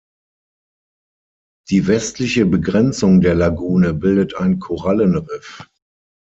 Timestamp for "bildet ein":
3.93-4.57